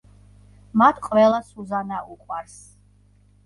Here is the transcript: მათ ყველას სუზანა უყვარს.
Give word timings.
მათ 0.83 1.03
ყველას 1.09 1.53
სუზანა 1.53 2.03
უყვარს. 2.17 2.61